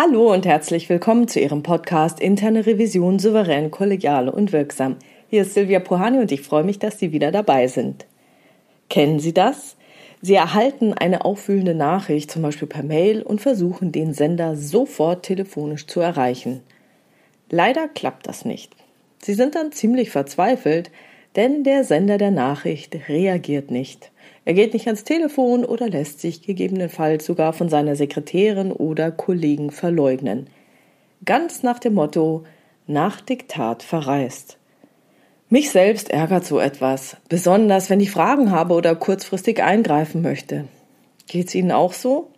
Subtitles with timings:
[0.00, 4.94] Hallo und herzlich willkommen zu Ihrem Podcast Interne Revision souverän, kollegial und wirksam.
[5.28, 8.06] Hier ist Silvia Puhani und ich freue mich, dass Sie wieder dabei sind.
[8.88, 9.76] Kennen Sie das?
[10.22, 15.88] Sie erhalten eine aufwühlende Nachricht, zum Beispiel per Mail, und versuchen den Sender sofort telefonisch
[15.88, 16.60] zu erreichen.
[17.50, 18.76] Leider klappt das nicht.
[19.20, 20.92] Sie sind dann ziemlich verzweifelt,
[21.34, 24.12] denn der Sender der Nachricht reagiert nicht.
[24.48, 29.70] Er geht nicht ans Telefon oder lässt sich gegebenenfalls sogar von seiner Sekretärin oder Kollegen
[29.70, 30.46] verleugnen.
[31.26, 32.44] Ganz nach dem Motto
[32.86, 34.56] nach Diktat verreist.
[35.50, 40.64] Mich selbst ärgert so etwas, besonders wenn ich Fragen habe oder kurzfristig eingreifen möchte.
[41.26, 42.30] Geht's Ihnen auch so?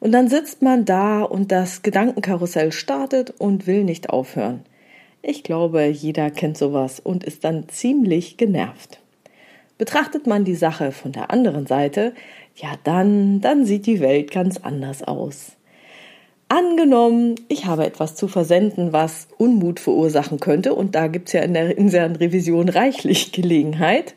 [0.00, 4.66] Und dann sitzt man da und das Gedankenkarussell startet und will nicht aufhören.
[5.22, 9.00] Ich glaube, jeder kennt sowas und ist dann ziemlich genervt.
[9.76, 12.14] Betrachtet man die Sache von der anderen Seite,
[12.54, 15.56] ja dann, dann sieht die Welt ganz anders aus.
[16.48, 21.54] Angenommen, ich habe etwas zu versenden, was Unmut verursachen könnte, und da gibt's ja in
[21.54, 24.14] der internen Revision reichlich Gelegenheit,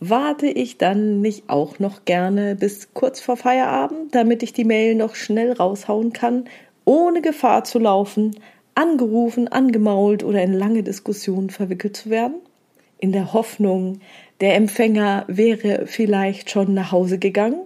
[0.00, 4.94] warte ich dann nicht auch noch gerne bis kurz vor Feierabend, damit ich die Mail
[4.94, 6.44] noch schnell raushauen kann,
[6.84, 8.36] ohne Gefahr zu laufen,
[8.74, 12.36] angerufen, angemault oder in lange Diskussionen verwickelt zu werden?
[12.98, 14.00] In der Hoffnung,
[14.40, 17.62] der Empfänger wäre vielleicht schon nach Hause gegangen.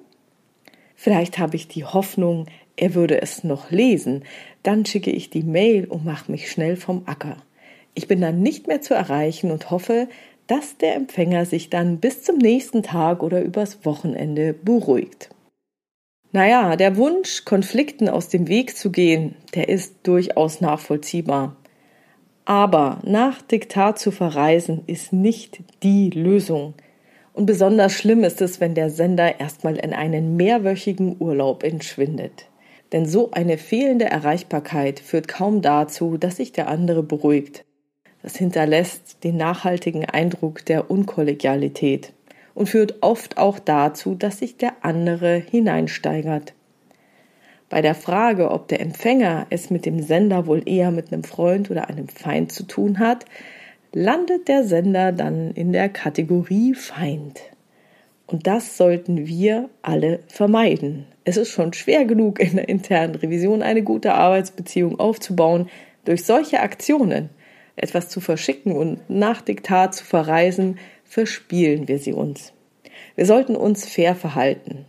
[0.94, 4.24] Vielleicht habe ich die Hoffnung, er würde es noch lesen.
[4.62, 7.36] Dann schicke ich die Mail und mache mich schnell vom Acker.
[7.94, 10.08] Ich bin dann nicht mehr zu erreichen und hoffe,
[10.46, 15.30] dass der Empfänger sich dann bis zum nächsten Tag oder übers Wochenende beruhigt.
[16.32, 21.56] Naja, der Wunsch, Konflikten aus dem Weg zu gehen, der ist durchaus nachvollziehbar.
[22.44, 26.74] Aber nach Diktat zu verreisen ist nicht die Lösung.
[27.34, 32.48] Und besonders schlimm ist es, wenn der Sender erstmal in einen mehrwöchigen Urlaub entschwindet.
[32.92, 37.64] Denn so eine fehlende Erreichbarkeit führt kaum dazu, dass sich der andere beruhigt.
[38.22, 42.12] Das hinterlässt den nachhaltigen Eindruck der Unkollegialität
[42.54, 46.54] und führt oft auch dazu, dass sich der andere hineinsteigert.
[47.72, 51.70] Bei der Frage, ob der Empfänger es mit dem Sender wohl eher mit einem Freund
[51.70, 53.24] oder einem Feind zu tun hat,
[53.94, 57.40] landet der Sender dann in der Kategorie Feind.
[58.26, 61.06] Und das sollten wir alle vermeiden.
[61.24, 65.70] Es ist schon schwer genug, in der internen Revision eine gute Arbeitsbeziehung aufzubauen.
[66.04, 67.30] Durch solche Aktionen,
[67.76, 72.52] etwas zu verschicken und nach Diktat zu verreisen, verspielen wir sie uns.
[73.16, 74.84] Wir sollten uns fair verhalten.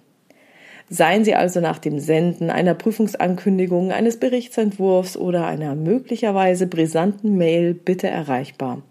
[0.95, 7.73] Seien Sie also nach dem Senden einer Prüfungsankündigung, eines Berichtsentwurfs oder einer möglicherweise brisanten Mail
[7.73, 8.83] bitte erreichbar.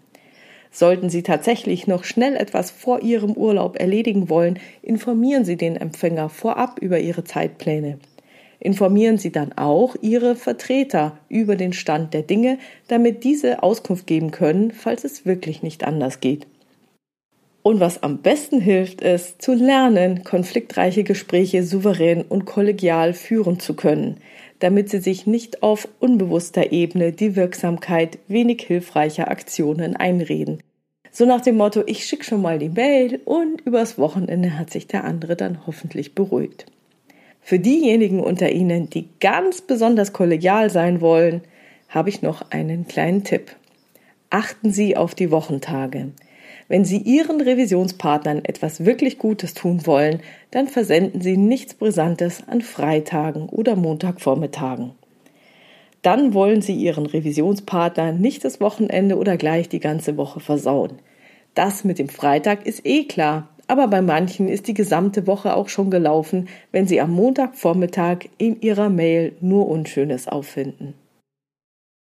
[0.69, 6.27] Sollten Sie tatsächlich noch schnell etwas vor Ihrem Urlaub erledigen wollen, informieren Sie den Empfänger
[6.27, 7.99] vorab über Ihre Zeitpläne.
[8.59, 12.57] Informieren Sie dann auch Ihre Vertreter über den Stand der Dinge,
[12.89, 16.47] damit diese Auskunft geben können, falls es wirklich nicht anders geht.
[17.63, 23.73] Und was am besten hilft, ist zu lernen, konfliktreiche Gespräche souverän und kollegial führen zu
[23.73, 24.17] können,
[24.59, 30.61] damit sie sich nicht auf unbewusster Ebene die Wirksamkeit wenig hilfreicher Aktionen einreden.
[31.09, 34.87] So nach dem Motto, ich schicke schon mal die Mail und übers Wochenende hat sich
[34.87, 36.65] der andere dann hoffentlich beruhigt.
[37.39, 41.41] Für diejenigen unter Ihnen, die ganz besonders kollegial sein wollen,
[41.87, 43.55] habe ich noch einen kleinen Tipp.
[44.29, 46.11] Achten Sie auf die Wochentage.
[46.67, 52.61] Wenn Sie Ihren Revisionspartnern etwas wirklich Gutes tun wollen, dann versenden Sie nichts Brisantes an
[52.61, 54.91] Freitagen oder Montagvormittagen.
[56.01, 60.99] Dann wollen Sie Ihren Revisionspartner nicht das Wochenende oder gleich die ganze Woche versauen.
[61.55, 65.69] Das mit dem Freitag ist eh klar, aber bei manchen ist die gesamte Woche auch
[65.69, 70.93] schon gelaufen, wenn Sie am Montagvormittag in Ihrer Mail nur Unschönes auffinden.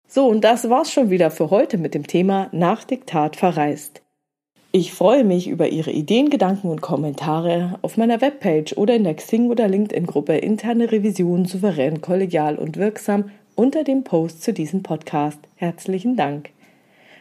[0.07, 4.01] So, und das war's schon wieder für heute mit dem Thema Nach Diktat verreist.
[4.79, 9.15] Ich freue mich über Ihre Ideen, Gedanken und Kommentare auf meiner Webpage oder in der
[9.15, 15.39] Xing- oder LinkedIn-Gruppe Interne Revision souverän, kollegial und wirksam unter dem Post zu diesem Podcast.
[15.55, 16.51] Herzlichen Dank.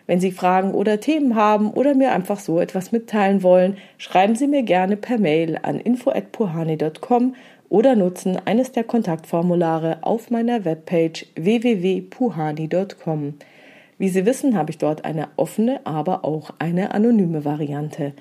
[0.07, 4.49] Wenn Sie Fragen oder Themen haben oder mir einfach so etwas mitteilen wollen, schreiben Sie
[4.49, 7.37] mir gerne per Mail an info@puhani.com
[7.71, 13.33] oder nutzen eines der Kontaktformulare auf meiner Webpage www.puhani.com.
[13.99, 18.13] Wie Sie wissen, habe ich dort eine offene, aber auch eine anonyme Variante.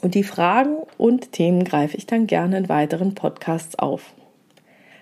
[0.00, 4.14] Und die Fragen und Themen greife ich dann gerne in weiteren Podcasts auf.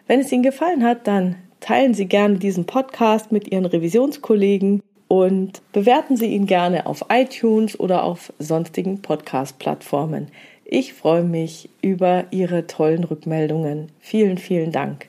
[0.06, 5.62] Wenn es Ihnen gefallen hat, dann teilen Sie gerne diesen Podcast mit Ihren Revisionskollegen und
[5.72, 10.28] bewerten Sie ihn gerne auf iTunes oder auf sonstigen Podcast-Plattformen.
[10.64, 13.92] Ich freue mich über Ihre tollen Rückmeldungen.
[14.00, 15.08] Vielen, vielen Dank.